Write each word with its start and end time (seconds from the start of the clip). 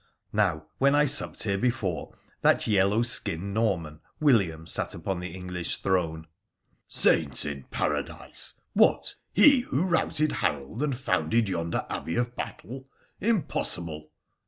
Now, 0.33 0.65
when 0.79 0.95
I 0.95 1.05
supped 1.05 1.43
here 1.43 1.59
before 1.59 2.17
that 2.41 2.65
yellow 2.65 3.03
skinned 3.03 3.53
Norman 3.53 4.01
William 4.19 4.65
sat 4.65 4.95
upon 4.95 5.19
the 5.19 5.35
English 5.35 5.77
throne 5.77 6.25
''Saints 7.03 7.45
in 7.45 7.65
Paradise! 7.65 8.55
what, 8.73 9.13
he 9.31 9.59
who 9.59 9.83
routed 9.85 10.31
Harold, 10.31 10.81
and 10.81 10.97
founded 10.97 11.47
yonder 11.47 11.85
abbey 11.87 12.15
of 12.15 12.35
Battle— 12.35 12.87
impossible 13.21 14.09